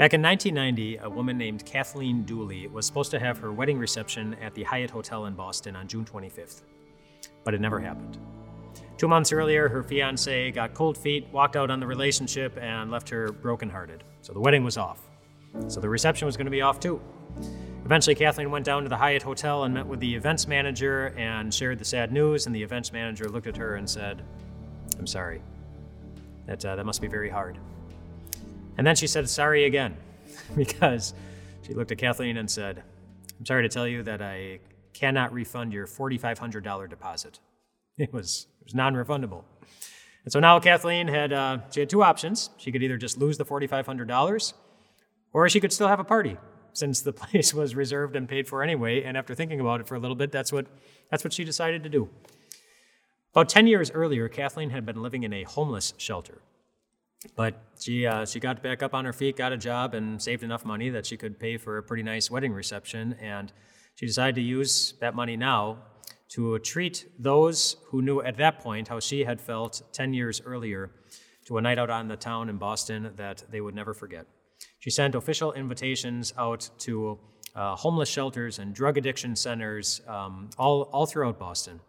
Back 0.00 0.14
in 0.14 0.22
1990, 0.22 0.96
a 0.96 1.10
woman 1.10 1.36
named 1.36 1.66
Kathleen 1.66 2.22
Dooley 2.22 2.66
was 2.68 2.86
supposed 2.86 3.10
to 3.10 3.18
have 3.18 3.36
her 3.36 3.52
wedding 3.52 3.76
reception 3.76 4.34
at 4.40 4.54
the 4.54 4.62
Hyatt 4.62 4.88
Hotel 4.88 5.26
in 5.26 5.34
Boston 5.34 5.76
on 5.76 5.86
June 5.88 6.06
25th, 6.06 6.62
but 7.44 7.52
it 7.52 7.60
never 7.60 7.78
happened. 7.78 8.16
Two 8.96 9.08
months 9.08 9.30
earlier, 9.30 9.68
her 9.68 9.82
fiance 9.82 10.52
got 10.52 10.72
cold 10.72 10.96
feet, 10.96 11.28
walked 11.32 11.54
out 11.54 11.70
on 11.70 11.80
the 11.80 11.86
relationship, 11.86 12.56
and 12.58 12.90
left 12.90 13.10
her 13.10 13.30
brokenhearted. 13.30 14.02
So 14.22 14.32
the 14.32 14.40
wedding 14.40 14.64
was 14.64 14.78
off. 14.78 15.02
So 15.68 15.80
the 15.80 15.88
reception 15.90 16.24
was 16.24 16.34
going 16.34 16.46
to 16.46 16.50
be 16.50 16.62
off 16.62 16.80
too. 16.80 16.98
Eventually, 17.84 18.14
Kathleen 18.14 18.50
went 18.50 18.64
down 18.64 18.84
to 18.84 18.88
the 18.88 18.96
Hyatt 18.96 19.22
Hotel 19.22 19.64
and 19.64 19.74
met 19.74 19.86
with 19.86 20.00
the 20.00 20.14
events 20.14 20.48
manager 20.48 21.12
and 21.18 21.52
shared 21.52 21.78
the 21.78 21.84
sad 21.84 22.10
news. 22.10 22.46
And 22.46 22.54
the 22.54 22.62
events 22.62 22.90
manager 22.90 23.28
looked 23.28 23.48
at 23.48 23.58
her 23.58 23.74
and 23.74 23.90
said, 23.90 24.22
I'm 24.98 25.06
sorry. 25.06 25.42
That, 26.46 26.64
uh, 26.64 26.76
that 26.76 26.86
must 26.86 27.02
be 27.02 27.08
very 27.08 27.28
hard. 27.28 27.58
And 28.80 28.86
then 28.86 28.96
she 28.96 29.06
said 29.06 29.28
sorry 29.28 29.64
again 29.64 29.94
because 30.56 31.12
she 31.60 31.74
looked 31.74 31.92
at 31.92 31.98
Kathleen 31.98 32.38
and 32.38 32.50
said, 32.50 32.82
I'm 33.38 33.44
sorry 33.44 33.62
to 33.62 33.68
tell 33.68 33.86
you 33.86 34.02
that 34.04 34.22
I 34.22 34.60
cannot 34.94 35.34
refund 35.34 35.74
your 35.74 35.86
$4,500 35.86 36.88
deposit. 36.88 37.40
It 37.98 38.10
was, 38.14 38.46
it 38.62 38.64
was 38.64 38.74
non 38.74 38.94
refundable. 38.94 39.44
And 40.24 40.32
so 40.32 40.40
now 40.40 40.58
Kathleen 40.60 41.08
had, 41.08 41.30
uh, 41.34 41.58
she 41.70 41.80
had 41.80 41.90
two 41.90 42.02
options. 42.02 42.48
She 42.56 42.72
could 42.72 42.82
either 42.82 42.96
just 42.96 43.18
lose 43.18 43.36
the 43.36 43.44
$4,500 43.44 44.54
or 45.34 45.48
she 45.50 45.60
could 45.60 45.74
still 45.74 45.88
have 45.88 46.00
a 46.00 46.04
party 46.04 46.38
since 46.72 47.02
the 47.02 47.12
place 47.22 47.52
was 47.52 47.74
reserved 47.74 48.16
and 48.16 48.26
paid 48.26 48.48
for 48.48 48.62
anyway. 48.62 49.02
And 49.02 49.18
after 49.18 49.34
thinking 49.34 49.60
about 49.60 49.80
it 49.80 49.86
for 49.86 49.96
a 49.96 49.98
little 49.98 50.16
bit, 50.16 50.32
that's 50.32 50.50
what, 50.50 50.64
that's 51.10 51.22
what 51.22 51.34
she 51.34 51.44
decided 51.44 51.82
to 51.82 51.90
do. 51.90 52.08
About 53.34 53.50
10 53.50 53.66
years 53.66 53.90
earlier, 53.90 54.30
Kathleen 54.30 54.70
had 54.70 54.86
been 54.86 55.02
living 55.02 55.24
in 55.24 55.34
a 55.34 55.42
homeless 55.42 55.92
shelter. 55.98 56.40
But 57.36 57.62
she, 57.78 58.06
uh, 58.06 58.24
she 58.24 58.40
got 58.40 58.62
back 58.62 58.82
up 58.82 58.94
on 58.94 59.04
her 59.04 59.12
feet, 59.12 59.36
got 59.36 59.52
a 59.52 59.56
job, 59.56 59.94
and 59.94 60.20
saved 60.20 60.42
enough 60.42 60.64
money 60.64 60.88
that 60.90 61.04
she 61.04 61.16
could 61.16 61.38
pay 61.38 61.58
for 61.58 61.78
a 61.78 61.82
pretty 61.82 62.02
nice 62.02 62.30
wedding 62.30 62.52
reception. 62.52 63.14
And 63.20 63.52
she 63.94 64.06
decided 64.06 64.36
to 64.36 64.40
use 64.40 64.94
that 65.00 65.14
money 65.14 65.36
now 65.36 65.78
to 66.30 66.58
treat 66.60 67.06
those 67.18 67.76
who 67.88 68.00
knew 68.00 68.20
at 68.22 68.36
that 68.38 68.60
point 68.60 68.88
how 68.88 69.00
she 69.00 69.24
had 69.24 69.40
felt 69.40 69.82
10 69.92 70.14
years 70.14 70.40
earlier 70.44 70.90
to 71.46 71.58
a 71.58 71.60
night 71.60 71.78
out 71.78 71.90
on 71.90 72.08
the 72.08 72.16
town 72.16 72.48
in 72.48 72.56
Boston 72.56 73.12
that 73.16 73.44
they 73.50 73.60
would 73.60 73.74
never 73.74 73.92
forget. 73.92 74.26
She 74.78 74.90
sent 74.90 75.14
official 75.14 75.52
invitations 75.52 76.32
out 76.38 76.70
to 76.78 77.18
uh, 77.54 77.74
homeless 77.74 78.08
shelters 78.08 78.58
and 78.58 78.72
drug 78.74 78.96
addiction 78.96 79.34
centers 79.34 80.00
um, 80.06 80.50
all, 80.56 80.82
all 80.92 81.06
throughout 81.06 81.38
Boston 81.38 81.80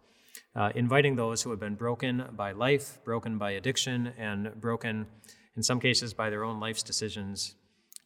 uh, 0.54 0.70
inviting 0.74 1.16
those 1.16 1.42
who 1.42 1.50
have 1.50 1.60
been 1.60 1.74
broken 1.74 2.24
by 2.36 2.52
life, 2.52 2.98
broken 3.04 3.38
by 3.38 3.52
addiction, 3.52 4.12
and 4.18 4.52
broken, 4.60 5.06
in 5.56 5.62
some 5.62 5.80
cases, 5.80 6.12
by 6.12 6.30
their 6.30 6.44
own 6.44 6.60
life's 6.60 6.82
decisions, 6.82 7.54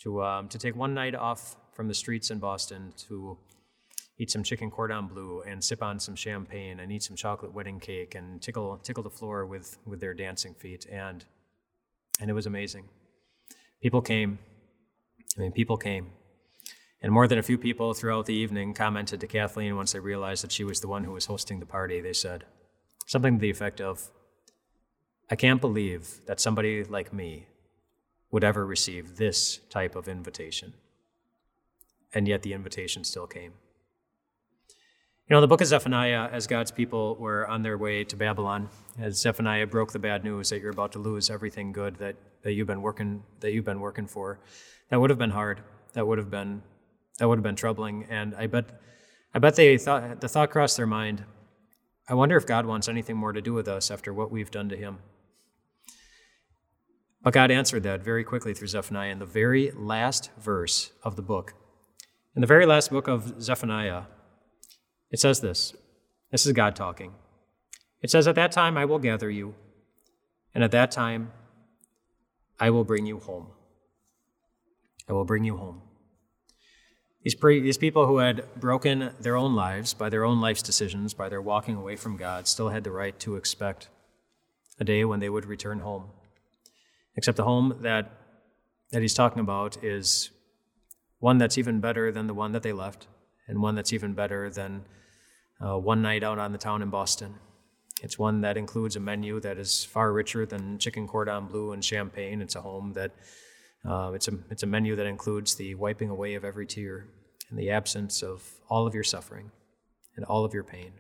to, 0.02 0.22
um, 0.22 0.48
to 0.48 0.58
take 0.58 0.76
one 0.76 0.94
night 0.94 1.14
off 1.14 1.56
from 1.72 1.88
the 1.88 1.94
streets 1.94 2.30
in 2.30 2.38
Boston 2.38 2.92
to 2.96 3.36
eat 4.18 4.30
some 4.30 4.42
chicken 4.42 4.70
cordon 4.70 5.08
bleu 5.08 5.42
and 5.42 5.62
sip 5.62 5.82
on 5.82 5.98
some 5.98 6.16
champagne 6.16 6.80
and 6.80 6.90
eat 6.90 7.02
some 7.02 7.16
chocolate 7.16 7.52
wedding 7.52 7.78
cake 7.78 8.14
and 8.14 8.40
tickle, 8.40 8.78
tickle 8.78 9.02
the 9.02 9.10
floor 9.10 9.44
with, 9.44 9.78
with 9.84 10.00
their 10.00 10.14
dancing 10.14 10.54
feet. 10.54 10.86
And, 10.90 11.24
and 12.20 12.30
it 12.30 12.32
was 12.32 12.46
amazing. 12.46 12.84
People 13.82 14.00
came. 14.00 14.38
I 15.36 15.40
mean, 15.42 15.52
people 15.52 15.76
came. 15.76 16.12
And 17.02 17.12
more 17.12 17.28
than 17.28 17.38
a 17.38 17.42
few 17.42 17.58
people 17.58 17.94
throughout 17.94 18.26
the 18.26 18.34
evening 18.34 18.74
commented 18.74 19.20
to 19.20 19.26
Kathleen 19.26 19.76
once 19.76 19.92
they 19.92 20.00
realized 20.00 20.42
that 20.42 20.52
she 20.52 20.64
was 20.64 20.80
the 20.80 20.88
one 20.88 21.04
who 21.04 21.12
was 21.12 21.26
hosting 21.26 21.60
the 21.60 21.66
party. 21.66 22.00
They 22.00 22.12
said 22.12 22.44
something 23.06 23.34
to 23.34 23.40
the 23.40 23.50
effect 23.50 23.80
of, 23.80 24.10
I 25.30 25.36
can't 25.36 25.60
believe 25.60 26.20
that 26.26 26.40
somebody 26.40 26.84
like 26.84 27.12
me 27.12 27.46
would 28.30 28.44
ever 28.44 28.66
receive 28.66 29.16
this 29.16 29.58
type 29.70 29.94
of 29.94 30.08
invitation. 30.08 30.74
And 32.14 32.26
yet 32.26 32.42
the 32.42 32.52
invitation 32.52 33.04
still 33.04 33.26
came. 33.26 33.52
You 35.28 35.34
know, 35.34 35.40
the 35.40 35.48
book 35.48 35.60
of 35.60 35.66
Zephaniah, 35.66 36.28
as 36.30 36.46
God's 36.46 36.70
people 36.70 37.16
were 37.16 37.48
on 37.48 37.62
their 37.62 37.76
way 37.76 38.04
to 38.04 38.16
Babylon, 38.16 38.68
as 38.98 39.20
Zephaniah 39.20 39.66
broke 39.66 39.92
the 39.92 39.98
bad 39.98 40.22
news 40.22 40.50
that 40.50 40.60
you're 40.60 40.70
about 40.70 40.92
to 40.92 41.00
lose 41.00 41.30
everything 41.30 41.72
good 41.72 41.96
that, 41.96 42.14
that 42.42 42.52
you've 42.52 42.68
been 42.68 42.80
working 42.80 43.24
that 43.40 43.52
you've 43.52 43.64
been 43.64 43.80
working 43.80 44.06
for, 44.06 44.38
that 44.88 45.00
would 45.00 45.10
have 45.10 45.18
been 45.18 45.30
hard. 45.30 45.60
That 45.94 46.06
would 46.06 46.18
have 46.18 46.30
been 46.30 46.62
that 47.18 47.28
would 47.28 47.38
have 47.38 47.44
been 47.44 47.56
troubling. 47.56 48.06
And 48.08 48.34
I 48.34 48.46
bet, 48.46 48.66
I 49.34 49.38
bet 49.38 49.56
they 49.56 49.78
thought 49.78 50.20
the 50.20 50.28
thought 50.28 50.50
crossed 50.50 50.76
their 50.76 50.86
mind. 50.86 51.24
I 52.08 52.14
wonder 52.14 52.36
if 52.36 52.46
God 52.46 52.66
wants 52.66 52.88
anything 52.88 53.16
more 53.16 53.32
to 53.32 53.40
do 53.40 53.52
with 53.52 53.68
us 53.68 53.90
after 53.90 54.12
what 54.14 54.30
we've 54.30 54.50
done 54.50 54.68
to 54.68 54.76
Him. 54.76 54.98
But 57.22 57.34
God 57.34 57.50
answered 57.50 57.82
that 57.82 58.02
very 58.02 58.22
quickly 58.22 58.54
through 58.54 58.68
Zephaniah 58.68 59.10
in 59.10 59.18
the 59.18 59.26
very 59.26 59.72
last 59.72 60.30
verse 60.38 60.92
of 61.02 61.16
the 61.16 61.22
book. 61.22 61.54
In 62.36 62.40
the 62.40 62.46
very 62.46 62.66
last 62.66 62.90
book 62.90 63.08
of 63.08 63.42
Zephaniah, 63.42 64.02
it 65.10 65.18
says 65.18 65.40
this. 65.40 65.74
This 66.30 66.46
is 66.46 66.52
God 66.52 66.76
talking. 66.76 67.14
It 68.00 68.10
says, 68.10 68.28
At 68.28 68.34
that 68.36 68.52
time 68.52 68.76
I 68.76 68.84
will 68.84 68.98
gather 68.98 69.30
you, 69.30 69.54
and 70.54 70.62
at 70.62 70.70
that 70.70 70.90
time 70.90 71.32
I 72.60 72.70
will 72.70 72.84
bring 72.84 73.06
you 73.06 73.18
home. 73.18 73.48
I 75.08 75.12
will 75.12 75.24
bring 75.24 75.44
you 75.44 75.56
home. 75.56 75.82
These, 77.26 77.34
pre, 77.34 77.58
these 77.58 77.76
people 77.76 78.06
who 78.06 78.18
had 78.18 78.44
broken 78.54 79.10
their 79.18 79.34
own 79.34 79.56
lives 79.56 79.94
by 79.94 80.08
their 80.10 80.22
own 80.22 80.40
life's 80.40 80.62
decisions, 80.62 81.12
by 81.12 81.28
their 81.28 81.42
walking 81.42 81.74
away 81.74 81.96
from 81.96 82.16
God, 82.16 82.46
still 82.46 82.68
had 82.68 82.84
the 82.84 82.92
right 82.92 83.18
to 83.18 83.34
expect 83.34 83.88
a 84.78 84.84
day 84.84 85.04
when 85.04 85.18
they 85.18 85.28
would 85.28 85.44
return 85.44 85.80
home. 85.80 86.04
Except 87.16 87.36
the 87.36 87.42
home 87.42 87.78
that, 87.80 88.12
that 88.92 89.02
he's 89.02 89.12
talking 89.12 89.40
about 89.40 89.82
is 89.82 90.30
one 91.18 91.38
that's 91.38 91.58
even 91.58 91.80
better 91.80 92.12
than 92.12 92.28
the 92.28 92.32
one 92.32 92.52
that 92.52 92.62
they 92.62 92.72
left, 92.72 93.08
and 93.48 93.60
one 93.60 93.74
that's 93.74 93.92
even 93.92 94.12
better 94.14 94.48
than 94.48 94.84
uh, 95.60 95.76
one 95.76 96.02
night 96.02 96.22
out 96.22 96.38
on 96.38 96.52
the 96.52 96.58
town 96.58 96.80
in 96.80 96.90
Boston. 96.90 97.34
It's 98.04 98.16
one 98.16 98.42
that 98.42 98.56
includes 98.56 98.94
a 98.94 99.00
menu 99.00 99.40
that 99.40 99.58
is 99.58 99.82
far 99.82 100.12
richer 100.12 100.46
than 100.46 100.78
chicken 100.78 101.08
cordon 101.08 101.46
bleu 101.46 101.72
and 101.72 101.84
champagne. 101.84 102.40
It's 102.40 102.54
a 102.54 102.60
home 102.60 102.92
that 102.92 103.10
uh, 103.88 104.12
it's, 104.14 104.28
a, 104.28 104.32
it's 104.50 104.62
a 104.62 104.66
menu 104.66 104.96
that 104.96 105.06
includes 105.06 105.54
the 105.54 105.74
wiping 105.74 106.10
away 106.10 106.34
of 106.34 106.44
every 106.44 106.66
tear 106.66 107.06
and 107.50 107.58
the 107.58 107.70
absence 107.70 108.22
of 108.22 108.42
all 108.68 108.86
of 108.86 108.94
your 108.94 109.04
suffering 109.04 109.50
and 110.16 110.24
all 110.24 110.44
of 110.44 110.52
your 110.52 110.64
pain. 110.64 110.92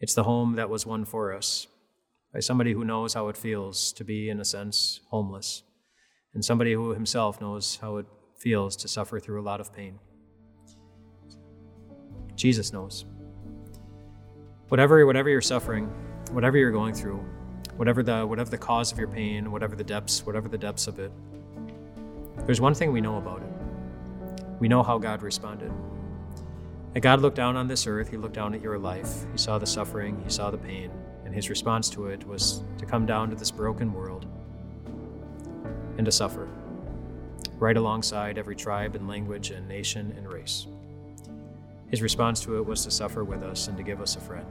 It's 0.00 0.14
the 0.14 0.24
home 0.24 0.56
that 0.56 0.68
was 0.68 0.84
won 0.84 1.04
for 1.04 1.32
us 1.32 1.66
by 2.32 2.40
somebody 2.40 2.72
who 2.72 2.84
knows 2.84 3.14
how 3.14 3.28
it 3.28 3.36
feels 3.36 3.92
to 3.92 4.04
be, 4.04 4.28
in 4.28 4.40
a 4.40 4.44
sense, 4.44 5.00
homeless, 5.08 5.62
and 6.34 6.44
somebody 6.44 6.72
who 6.72 6.90
himself 6.90 7.40
knows 7.40 7.78
how 7.80 7.96
it 7.96 8.06
feels 8.36 8.76
to 8.76 8.88
suffer 8.88 9.20
through 9.20 9.40
a 9.40 9.44
lot 9.44 9.60
of 9.60 9.72
pain. 9.72 9.98
Jesus 12.34 12.72
knows. 12.72 13.06
Whatever, 14.68 15.06
whatever 15.06 15.30
you're 15.30 15.40
suffering, 15.40 15.86
whatever 16.32 16.58
you're 16.58 16.72
going 16.72 16.92
through, 16.92 17.24
whatever 17.76 18.02
the, 18.02 18.26
whatever 18.26 18.50
the 18.50 18.58
cause 18.58 18.90
of 18.90 18.98
your 18.98 19.08
pain, 19.08 19.52
whatever 19.52 19.76
the 19.76 19.84
depths, 19.84 20.26
whatever 20.26 20.48
the 20.48 20.58
depths 20.58 20.88
of 20.88 20.98
it, 20.98 21.12
there's 22.46 22.60
one 22.60 22.74
thing 22.74 22.92
we 22.92 23.00
know 23.00 23.16
about 23.16 23.42
it. 23.42 24.44
We 24.60 24.68
know 24.68 24.82
how 24.82 24.98
God 24.98 25.22
responded. 25.22 25.72
And 26.94 27.02
God 27.02 27.20
looked 27.20 27.36
down 27.36 27.56
on 27.56 27.66
this 27.66 27.86
earth, 27.86 28.08
He 28.08 28.16
looked 28.16 28.34
down 28.34 28.54
at 28.54 28.62
your 28.62 28.78
life, 28.78 29.24
He 29.32 29.38
saw 29.38 29.58
the 29.58 29.66
suffering, 29.66 30.20
He 30.24 30.30
saw 30.30 30.50
the 30.50 30.58
pain, 30.58 30.90
and 31.24 31.34
His 31.34 31.50
response 31.50 31.88
to 31.90 32.06
it 32.06 32.26
was 32.26 32.62
to 32.78 32.86
come 32.86 33.06
down 33.06 33.30
to 33.30 33.36
this 33.36 33.50
broken 33.50 33.92
world 33.92 34.26
and 35.96 36.04
to 36.04 36.12
suffer, 36.12 36.48
right 37.58 37.76
alongside 37.76 38.38
every 38.38 38.54
tribe 38.54 38.94
and 38.94 39.08
language 39.08 39.50
and 39.50 39.66
nation 39.66 40.12
and 40.16 40.32
race. 40.32 40.66
His 41.88 42.02
response 42.02 42.40
to 42.40 42.58
it 42.58 42.66
was 42.66 42.84
to 42.84 42.90
suffer 42.90 43.24
with 43.24 43.42
us 43.42 43.68
and 43.68 43.76
to 43.76 43.82
give 43.82 44.00
us 44.00 44.16
a 44.16 44.20
friend 44.20 44.46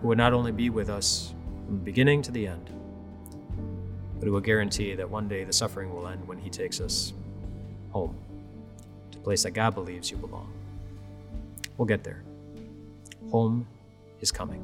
who 0.00 0.08
would 0.08 0.18
not 0.18 0.32
only 0.32 0.52
be 0.52 0.70
with 0.70 0.88
us 0.88 1.32
from 1.66 1.76
the 1.76 1.84
beginning 1.84 2.22
to 2.22 2.32
the 2.32 2.46
end, 2.46 2.70
but 4.20 4.28
it 4.28 4.30
will 4.30 4.40
guarantee 4.40 4.94
that 4.94 5.08
one 5.08 5.26
day 5.26 5.44
the 5.44 5.52
suffering 5.52 5.92
will 5.92 6.06
end 6.06 6.28
when 6.28 6.38
He 6.38 6.50
takes 6.50 6.78
us 6.78 7.14
home, 7.90 8.14
to 9.10 9.18
a 9.18 9.22
place 9.22 9.42
that 9.42 9.52
God 9.52 9.74
believes 9.74 10.10
you 10.10 10.18
belong. 10.18 10.52
We'll 11.78 11.86
get 11.86 12.04
there. 12.04 12.22
Home 13.30 13.66
is 14.20 14.30
coming. 14.30 14.62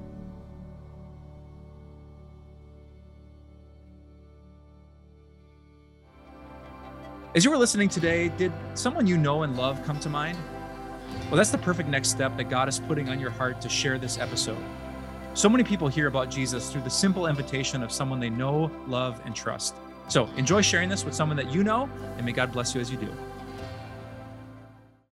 As 7.35 7.45
you 7.45 7.51
were 7.51 7.59
listening 7.59 7.89
today, 7.89 8.29
did 8.29 8.53
someone 8.75 9.07
you 9.07 9.17
know 9.17 9.43
and 9.43 9.57
love 9.57 9.83
come 9.85 9.99
to 10.01 10.11
mind? 10.11 10.39
Well, 11.29 11.37
that's 11.37 11.51
the 11.51 11.59
perfect 11.59 11.89
next 11.89 12.09
step 12.09 12.37
that 12.37 12.51
God 12.51 12.69
is 12.69 12.79
putting 12.81 13.09
on 13.09 13.19
your 13.19 13.31
heart 13.31 13.61
to 13.63 13.69
share 13.71 13.99
this 13.99 14.19
episode. 14.19 14.63
So 15.37 15.51
many 15.51 15.65
people 15.65 15.87
hear 15.87 16.07
about 16.07 16.31
Jesus 16.31 16.73
through 16.73 16.81
the 16.81 16.89
simple 16.89 17.27
invitation 17.27 17.83
of 17.83 17.93
someone 17.93 18.21
they 18.21 18.31
know, 18.31 18.71
love, 18.87 19.21
and 19.27 19.37
trust. 19.37 19.75
So 20.09 20.31
enjoy 20.39 20.63
sharing 20.63 20.89
this 20.89 21.05
with 21.05 21.15
someone 21.15 21.37
that 21.37 21.53
you 21.53 21.63
know, 21.63 21.91
and 22.17 22.25
may 22.25 22.33
God 22.33 22.53
bless 22.53 22.75
you 22.75 22.81
as 22.81 22.91
you 22.91 22.97
do. 22.97 23.15